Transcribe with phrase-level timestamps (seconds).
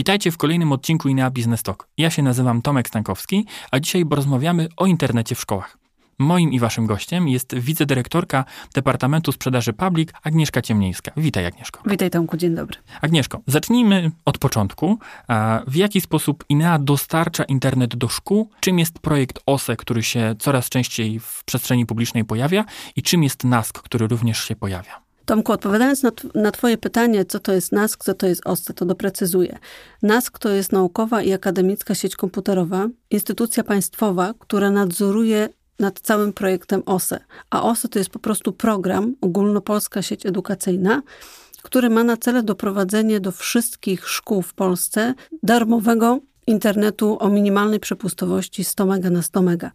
[0.00, 1.88] Witajcie w kolejnym odcinku INEA Business Talk.
[1.98, 5.78] Ja się nazywam Tomek Stankowski, a dzisiaj porozmawiamy o internecie w szkołach.
[6.18, 8.44] Moim i waszym gościem jest wicedyrektorka
[8.74, 11.12] Departamentu Sprzedaży Public Agnieszka Ciemniejska.
[11.16, 11.82] Witaj Agnieszko.
[11.86, 12.78] Witaj Tomku, dzień dobry.
[13.00, 14.98] Agnieszko, zacznijmy od początku.
[15.66, 18.50] W jaki sposób INEA dostarcza internet do szkół?
[18.60, 22.64] Czym jest projekt OSE, który się coraz częściej w przestrzeni publicznej pojawia
[22.96, 25.09] i czym jest NASK, który również się pojawia?
[25.30, 28.84] Tomku, odpowiadając na, na Twoje pytanie, co to jest NASK, co to jest OSCE, to
[28.84, 29.58] doprecyzuję.
[30.02, 35.48] NASK to jest naukowa i akademicka sieć komputerowa, instytucja państwowa, która nadzoruje
[35.78, 37.20] nad całym projektem OSE.
[37.50, 41.02] A OSE to jest po prostu program, ogólnopolska sieć edukacyjna,
[41.62, 46.20] który ma na celu doprowadzenie do wszystkich szkół w Polsce darmowego
[46.50, 49.70] internetu o minimalnej przepustowości 100 mega na 100 mega.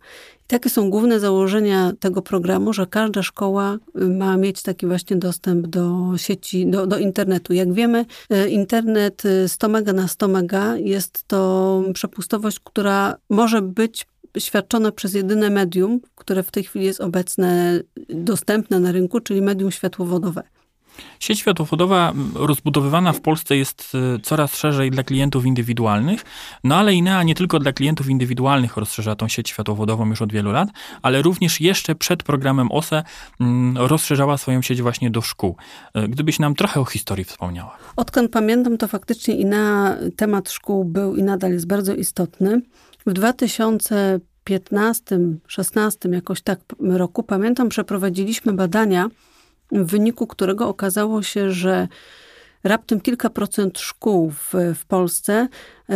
[0.46, 5.18] I takie są główne założenia tego programu, że każda szkoła y, ma mieć taki właśnie
[5.18, 7.54] dostęp do sieci, do, do internetu.
[7.54, 13.62] Jak wiemy, y, internet 100 y, mega na 100 mega jest to przepustowość, która może
[13.62, 14.08] być
[14.40, 17.80] świadczona przez jedyne medium, które w tej chwili jest obecne,
[18.10, 20.44] dostępne na rynku, czyli medium światłowodowe.
[21.20, 26.22] Sieć światłowodowa rozbudowywana w Polsce jest y, coraz szerzej dla klientów indywidualnych,
[26.64, 30.52] no ale INEA nie tylko dla klientów indywidualnych rozszerza tą sieć światłowodową już od wielu
[30.52, 30.70] lat,
[31.02, 33.04] ale również jeszcze przed programem OSE
[33.76, 35.56] rozszerzała swoją sieć właśnie do szkół.
[35.98, 37.78] Y, gdybyś nam trochę o historii wspomniała.
[37.96, 42.62] Odkąd pamiętam, to faktycznie INEA, temat szkół był i nadal jest bardzo istotny.
[43.06, 49.10] W 2015, 16 jakoś tak roku, pamiętam, przeprowadziliśmy badania
[49.76, 51.88] w wyniku którego okazało się, że
[52.66, 55.48] raptem kilka procent szkół w, w Polsce
[55.90, 55.94] y,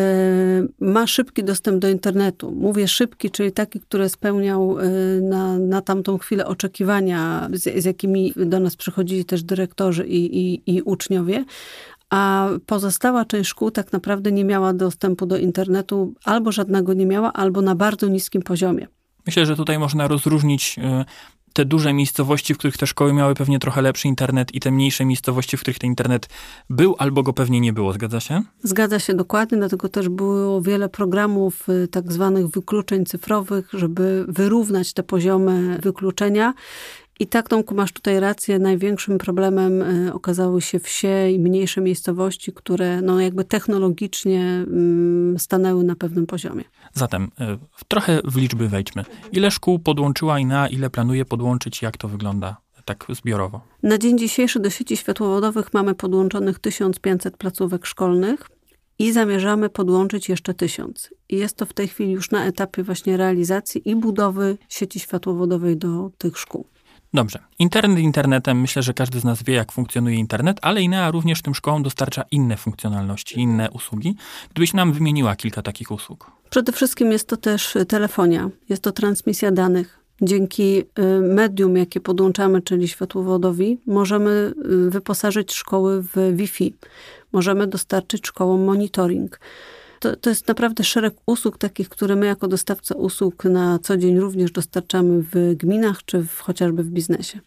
[0.79, 2.51] ma szybki dostęp do internetu.
[2.51, 8.33] Mówię szybki, czyli taki, który spełniał y, na, na tamtą chwilę oczekiwania, z, z jakimi
[8.35, 11.45] do nas przychodzili też dyrektorzy i, i, i uczniowie.
[12.09, 17.33] A pozostała część szkół tak naprawdę nie miała dostępu do internetu, albo żadnego nie miała,
[17.33, 18.87] albo na bardzo niskim poziomie.
[19.25, 20.75] Myślę, że tutaj można rozróżnić
[21.53, 25.05] te duże miejscowości, w których te szkoły miały pewnie trochę lepszy internet i te mniejsze
[25.05, 26.29] miejscowości, w których ten internet
[26.69, 27.93] był albo go pewnie nie było.
[27.93, 28.41] Zgadza się?
[28.63, 34.93] Zgadza się dokładnie, dlatego też było wiele programów y, tak zwanych wykluczeń cyfrowych, żeby wyrównać
[34.93, 36.53] te poziomy wykluczenia.
[37.21, 38.59] I tak, Tomku, masz tutaj rację.
[38.59, 45.83] Największym problemem y, okazały się wsie i mniejsze miejscowości, które no, jakby technologicznie mm, stanęły
[45.83, 46.63] na pewnym poziomie.
[46.93, 47.27] Zatem y,
[47.87, 49.05] trochę w liczby wejdźmy.
[49.31, 53.61] Ile szkół podłączyła i na ile planuje podłączyć, jak to wygląda tak zbiorowo?
[53.83, 58.47] Na dzień dzisiejszy do sieci światłowodowych mamy podłączonych 1500 placówek szkolnych
[58.99, 61.09] i zamierzamy podłączyć jeszcze 1000.
[61.29, 65.77] I jest to w tej chwili już na etapie właśnie realizacji i budowy sieci światłowodowej
[65.77, 66.65] do tych szkół.
[67.13, 67.39] Dobrze.
[67.59, 68.61] Internet internetem.
[68.61, 72.23] Myślę, że każdy z nas wie, jak funkcjonuje internet, ale INEA również tym szkołom dostarcza
[72.31, 74.15] inne funkcjonalności, inne usługi.
[74.51, 76.31] Gdybyś nam wymieniła kilka takich usług.
[76.49, 79.99] Przede wszystkim jest to też telefonia, jest to transmisja danych.
[80.21, 80.85] Dzięki y,
[81.21, 84.53] medium, jakie podłączamy, czyli światłowodowi, możemy
[84.87, 86.73] y, wyposażyć szkoły w Wi-Fi.
[87.31, 89.39] Możemy dostarczyć szkołom monitoring
[89.99, 94.19] to, to jest naprawdę szereg usług takich, które my jako dostawca usług na co dzień
[94.19, 97.39] również dostarczamy w gminach czy w, chociażby w biznesie.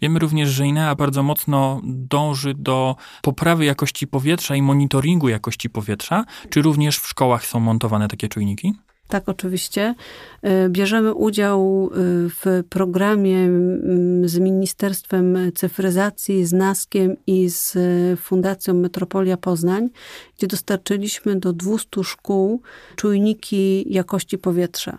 [0.00, 6.24] Wiemy również, że INEA bardzo mocno dąży do poprawy jakości powietrza i monitoringu jakości powietrza.
[6.50, 8.74] Czy również w szkołach są montowane takie czujniki?
[9.08, 9.94] Tak, oczywiście.
[10.42, 11.96] E, bierzemy udział e,
[12.28, 13.48] w programie
[14.24, 17.76] z Ministerstwem Cyfryzacji, z NASKiem i z
[18.20, 19.88] Fundacją Metropolia Poznań,
[20.38, 22.62] gdzie dostarczyliśmy do 200 szkół
[22.96, 24.98] czujniki jakości powietrza.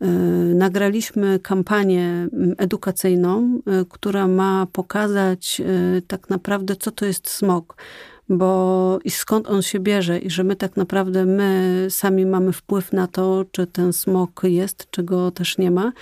[0.00, 0.06] E,
[0.54, 2.28] nagraliśmy kampanię
[2.58, 5.62] edukacyjną, która ma pokazać
[6.06, 7.76] tak naprawdę, co to jest smog
[8.28, 12.92] bo i skąd on się bierze i że my tak naprawdę my sami mamy wpływ
[12.92, 15.92] na to, czy ten smog jest, czy go też nie ma.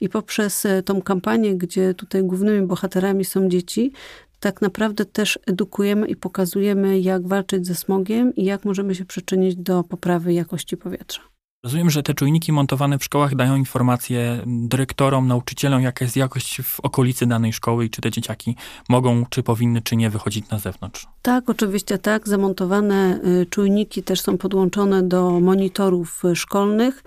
[0.00, 3.92] I poprzez e, tą kampanię, gdzie tutaj głównymi bohaterami są dzieci,
[4.40, 9.56] tak naprawdę też edukujemy i pokazujemy, jak walczyć ze smogiem i jak możemy się przyczynić
[9.56, 11.29] do poprawy jakości powietrza.
[11.64, 16.80] Rozumiem, że te czujniki montowane w szkołach dają informacje dyrektorom, nauczycielom, jaka jest jakość w
[16.80, 18.56] okolicy danej szkoły i czy te dzieciaki
[18.88, 21.06] mogą, czy powinny, czy nie wychodzić na zewnątrz.
[21.22, 22.28] Tak, oczywiście tak.
[22.28, 27.02] Zamontowane y, czujniki też są podłączone do monitorów y, szkolnych.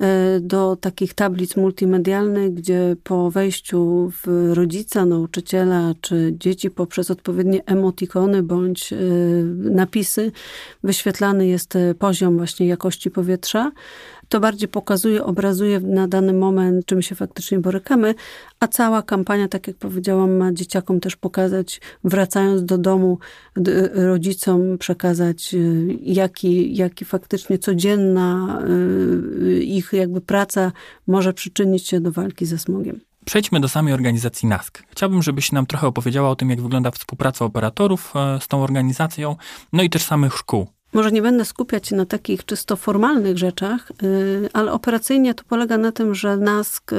[0.00, 7.64] E, do takich tablic multimedialnych, gdzie po wejściu w rodzica, nauczyciela czy dzieci poprzez odpowiednie
[7.66, 8.96] emotikony bądź e,
[9.54, 10.32] napisy
[10.84, 13.72] wyświetlany jest poziom właśnie jakości powietrza.
[14.30, 18.14] To bardziej pokazuje, obrazuje na dany moment, czym się faktycznie borykamy,
[18.60, 23.18] a cała kampania, tak jak powiedziałam, ma dzieciakom też pokazać, wracając do domu,
[23.92, 30.72] rodzicom przekazać, y, jaki, jaki faktycznie codzienna y, ich jakby praca
[31.06, 33.00] może przyczynić się do walki ze smogiem.
[33.24, 34.82] Przejdźmy do samej organizacji NASK.
[34.90, 39.36] Chciałbym, żebyś nam trochę opowiedziała o tym, jak wygląda współpraca operatorów e, z tą organizacją,
[39.72, 40.66] no i też samych szkół.
[40.92, 45.78] Może nie będę skupiać się na takich czysto formalnych rzeczach, y, ale operacyjnie to polega
[45.78, 46.96] na tym, że NASK y,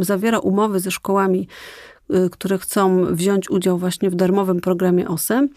[0.00, 1.48] zawiera umowy ze szkołami,
[2.10, 5.48] y, które chcą wziąć udział właśnie w darmowym programie OSE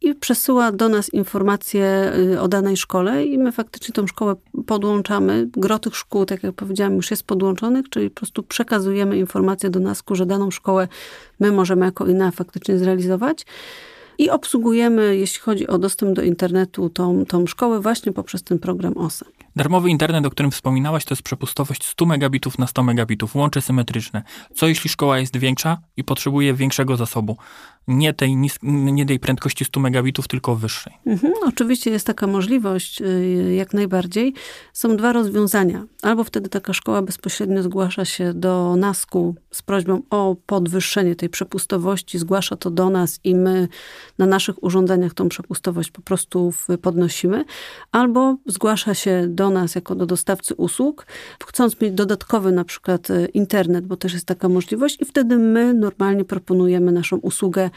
[0.00, 4.34] i przesyła do nas informacje o danej szkole i my faktycznie tą szkołę
[4.66, 5.48] podłączamy.
[5.52, 9.80] Gro tych szkół, tak jak powiedziałam, już jest podłączonych, czyli po prostu przekazujemy informacje do
[9.80, 10.88] nas, że daną szkołę
[11.40, 13.46] my możemy jako INA faktycznie zrealizować
[14.18, 18.96] i obsługujemy, jeśli chodzi o dostęp do internetu, tą, tą szkołę właśnie poprzez ten program
[18.96, 19.24] OSE.
[19.56, 24.22] Darmowy internet, o którym wspominałaś, to jest przepustowość 100 megabitów na 100 megabitów, łącze symetryczne.
[24.54, 27.36] Co jeśli szkoła jest większa i potrzebuje większego zasobu?
[27.88, 30.92] Nie tej, nie tej prędkości 100 megabitów, tylko wyższej.
[31.06, 34.34] Mhm, oczywiście jest taka możliwość, y, jak najbardziej.
[34.72, 35.84] Są dwa rozwiązania.
[36.02, 42.18] Albo wtedy taka szkoła bezpośrednio zgłasza się do NASK-u z prośbą o podwyższenie tej przepustowości,
[42.18, 43.68] zgłasza to do nas i my
[44.18, 46.52] na naszych urządzeniach tą przepustowość po prostu
[46.82, 47.44] podnosimy.
[47.92, 51.06] Albo zgłasza się do nas jako do dostawcy usług,
[51.46, 55.74] chcąc mieć dodatkowy na przykład y, internet, bo też jest taka możliwość i wtedy my
[55.74, 57.70] normalnie proponujemy naszą usługę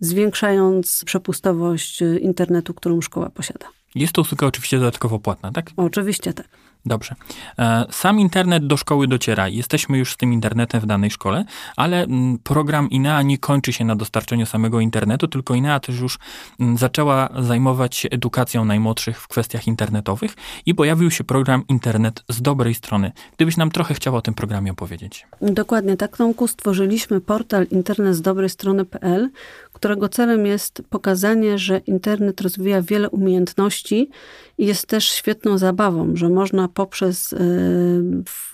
[0.00, 3.66] zwiększając przepustowość y, internetu, którą szkoła posiada.
[3.94, 5.70] Jest to usługa oczywiście dodatkowo płatna, tak?
[5.76, 6.48] Oczywiście tak.
[6.88, 7.14] Dobrze.
[7.58, 9.48] E, sam internet do szkoły dociera.
[9.48, 11.44] Jesteśmy już z tym internetem w danej szkole,
[11.76, 16.18] ale mm, program INEA nie kończy się na dostarczeniu samego internetu, tylko INEA też już
[16.60, 20.34] mm, zaczęła zajmować się edukacją najmłodszych w kwestiach internetowych
[20.66, 23.12] i pojawił się program Internet z dobrej strony.
[23.36, 25.26] Gdybyś nam trochę chciała o tym programie opowiedzieć.
[25.42, 26.48] Dokładnie tak, Tomku.
[26.48, 29.30] Stworzyliśmy portal internet z dobrej strony.pl,
[29.78, 34.10] którego celem jest pokazanie, że internet rozwija wiele umiejętności
[34.58, 37.38] i jest też świetną zabawą, że można poprzez e,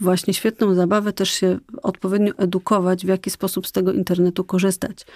[0.00, 5.06] właśnie świetną zabawę też się odpowiednio edukować, w jaki sposób z tego internetu korzystać.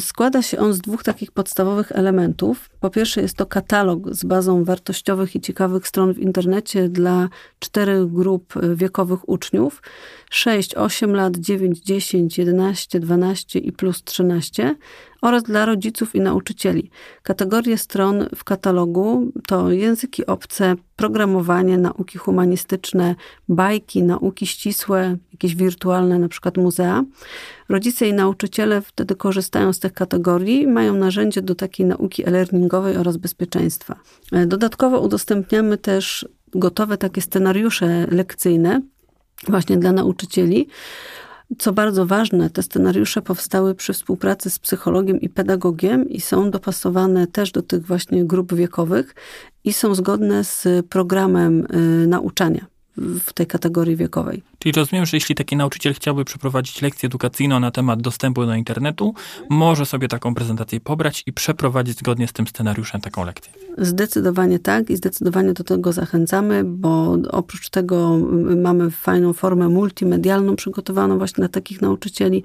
[0.00, 2.70] Składa się on z dwóch takich podstawowych elementów.
[2.80, 8.12] Po pierwsze jest to katalog z bazą wartościowych i ciekawych stron w internecie dla czterech
[8.12, 9.82] grup e, wiekowych uczniów.
[10.30, 14.76] 6, 8 lat, 9, 10, 11, 12 i plus 13
[15.24, 16.90] oraz dla rodziców i nauczycieli.
[17.22, 23.14] Kategorie stron w katalogu to języki obce, programowanie, nauki humanistyczne,
[23.48, 27.04] bajki, nauki ścisłe, jakieś wirtualne, na przykład muzea.
[27.68, 32.96] Rodzice i nauczyciele wtedy korzystają z tych kategorii i mają narzędzie do takiej nauki e-learningowej
[32.96, 33.96] oraz bezpieczeństwa.
[34.46, 38.80] Dodatkowo udostępniamy też gotowe takie scenariusze lekcyjne,
[39.48, 40.68] właśnie dla nauczycieli.
[41.58, 47.26] Co bardzo ważne, te scenariusze powstały przy współpracy z psychologiem i pedagogiem i są dopasowane
[47.26, 49.14] też do tych właśnie grup wiekowych
[49.64, 54.42] i są zgodne z programem y, nauczania w tej kategorii wiekowej.
[54.58, 59.14] Czyli rozumiem, że jeśli taki nauczyciel chciałby przeprowadzić lekcję edukacyjną na temat dostępu do internetu,
[59.50, 63.52] może sobie taką prezentację pobrać i przeprowadzić zgodnie z tym scenariuszem taką lekcję.
[63.78, 68.18] Zdecydowanie tak i zdecydowanie do tego zachęcamy, bo oprócz tego
[68.56, 72.42] mamy fajną formę multimedialną przygotowaną właśnie dla takich nauczycieli,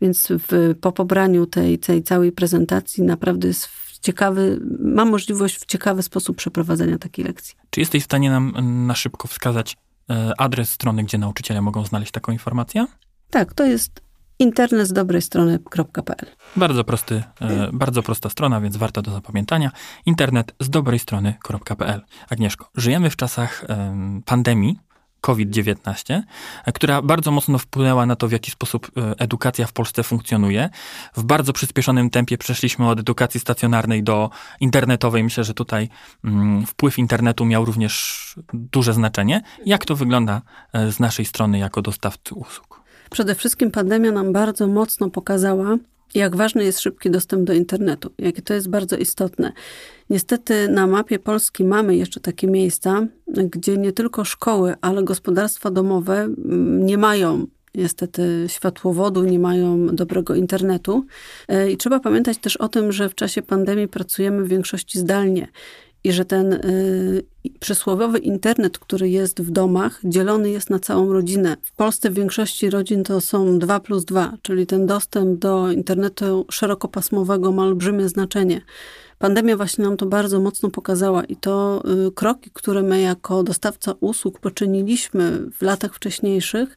[0.00, 3.68] więc w, po pobraniu tej, tej całej prezentacji naprawdę jest
[4.04, 7.54] ciekawy, ma możliwość w ciekawy sposób przeprowadzenia takiej lekcji.
[7.70, 8.54] Czy jesteś w stanie nam
[8.86, 9.76] na szybko wskazać
[10.38, 12.86] adres strony, gdzie nauczyciele mogą znaleźć taką informację?
[13.30, 14.00] Tak, to jest
[14.38, 16.26] internet z dobrej strony.pl.
[16.56, 19.70] Bardzo prosty, e, bardzo prosta strona, więc warta do zapamiętania.
[20.06, 22.00] Internet z dobrej strony.pl.
[22.30, 23.64] Agnieszko, żyjemy w czasach
[24.24, 24.78] pandemii,
[25.24, 26.22] COVID-19,
[26.74, 30.70] która bardzo mocno wpłynęła na to, w jaki sposób e, edukacja w Polsce funkcjonuje.
[31.16, 35.24] W bardzo przyspieszonym tempie przeszliśmy od edukacji stacjonarnej do internetowej.
[35.24, 35.88] Myślę, że tutaj
[36.24, 39.40] mm, wpływ internetu miał również duże znaczenie.
[39.66, 42.80] Jak to wygląda e, z naszej strony jako dostawcy usług?
[43.10, 45.76] Przede wszystkim pandemia nam bardzo mocno pokazała,
[46.14, 49.52] jak ważny jest szybki dostęp do internetu, jakie to jest bardzo istotne.
[50.10, 56.20] Niestety na mapie Polski mamy jeszcze takie miejsca, gdzie nie tylko szkoły, ale gospodarstwa domowe
[56.20, 61.06] mm, nie mają niestety światłowodu, nie mają dobrego internetu.
[61.48, 65.48] E, I trzeba pamiętać też o tym, że w czasie pandemii pracujemy w większości zdalnie.
[66.04, 67.24] I że ten y,
[67.60, 71.56] przysłowiowy internet, który jest w domach, dzielony jest na całą rodzinę.
[71.62, 76.46] W Polsce w większości rodzin to są 2 plus 2, czyli ten dostęp do internetu
[76.50, 78.60] szerokopasmowego ma olbrzymie znaczenie.
[79.18, 83.94] Pandemia właśnie nam to bardzo mocno pokazała i to y, kroki, które my jako dostawca
[84.00, 86.76] usług poczyniliśmy w latach wcześniejszych,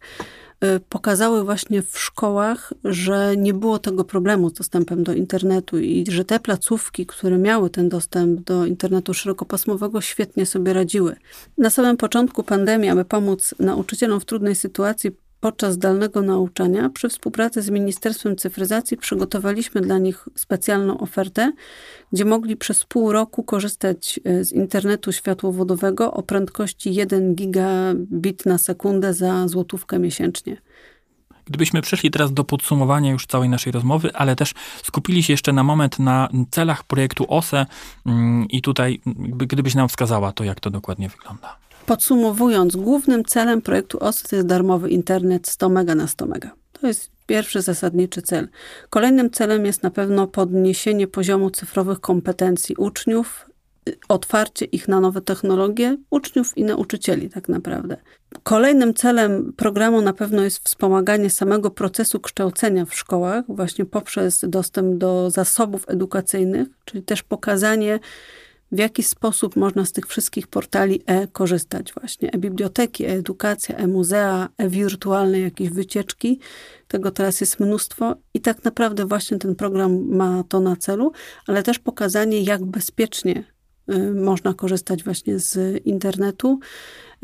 [0.90, 6.26] pokazały właśnie w szkołach, że nie było tego problemu z dostępem do internetu i że
[6.26, 11.16] te placówki, które miały ten dostęp do internetu szerokopasmowego, świetnie sobie radziły.
[11.58, 17.62] Na samym początku pandemii, aby pomóc nauczycielom w trudnej sytuacji, podczas zdalnego nauczania przy współpracy
[17.62, 21.52] z Ministerstwem Cyfryzacji przygotowaliśmy dla nich specjalną ofertę,
[22.14, 28.58] gdzie mogli przez pół roku korzystać e, z internetu światłowodowego o prędkości 1 gigabit na
[28.58, 30.58] sekundę za złotówkę miesięcznie.
[31.46, 34.54] Gdybyśmy przeszli teraz do podsumowania już całej naszej rozmowy, ale też
[34.84, 37.66] skupili się jeszcze na moment na celach projektu OSE
[38.06, 39.02] mm, i tutaj,
[39.48, 41.67] gdybyś nam wskazała to, jak to dokładnie wygląda.
[41.88, 46.52] Podsumowując, głównym celem projektu OST jest darmowy internet 100 mega na 100 mega.
[46.82, 48.48] To jest pierwszy zasadniczy cel.
[48.90, 53.50] Kolejnym celem jest na pewno podniesienie poziomu cyfrowych kompetencji uczniów,
[54.10, 57.98] otwarcie ich na nowe technologie, uczniów i nauczycieli tak naprawdę.
[58.44, 64.98] Kolejnym celem programu na pewno jest wspomaganie samego procesu kształcenia w szkołach, właśnie poprzez dostęp
[64.98, 68.00] do zasobów edukacyjnych, czyli też pokazanie,
[68.72, 72.32] w jaki sposób można z tych wszystkich portali e korzystać właśnie.
[72.32, 76.40] E-biblioteki, e-edukacja, e-muzea, e-wirtualne jakieś wycieczki.
[76.88, 81.12] Tego teraz jest mnóstwo i tak naprawdę właśnie ten program ma to na celu,
[81.48, 83.44] ale też pokazanie, jak bezpiecznie
[83.94, 86.60] y, można korzystać właśnie z internetu,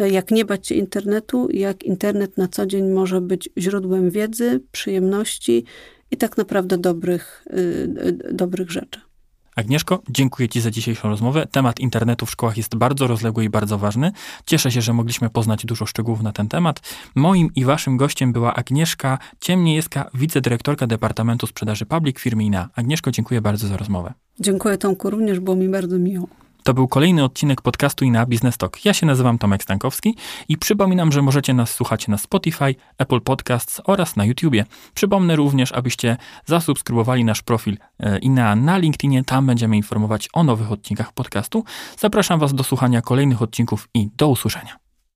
[0.01, 4.62] y, jak nie bać się internetu, jak internet na co dzień może być źródłem wiedzy,
[4.71, 5.65] przyjemności
[6.12, 9.12] i tak naprawdę dobrych, y, dobrych rzeczy.
[9.55, 11.48] Agnieszko, dziękuję Ci za dzisiejszą rozmowę.
[11.51, 14.12] Temat internetu w szkołach jest bardzo rozległy i bardzo ważny.
[14.45, 16.79] Cieszę się, że mogliśmy poznać dużo szczegółów na ten temat.
[17.15, 22.69] Moim i Waszym gościem była Agnieszka Ciemniejewska, wicedyrektorka Departamentu Sprzedaży Public firmy INA.
[22.75, 24.13] Agnieszko, dziękuję bardzo za rozmowę.
[24.39, 26.27] Dziękuję Tomku, również było mi bardzo miło.
[26.63, 28.86] To był kolejny odcinek podcastu i na Business Talk.
[28.86, 30.15] Ja się nazywam Tomek Stankowski
[30.50, 34.65] i przypominam, że możecie nas słuchać na Spotify, Apple Podcasts oraz na YouTubie.
[34.93, 39.24] Przypomnę również, abyście zasubskrybowali nasz profil e, i na, na LinkedInie.
[39.24, 41.63] Tam będziemy informować o nowych odcinkach podcastu.
[41.98, 44.82] Zapraszam Was do słuchania kolejnych odcinków i do usłyszenia.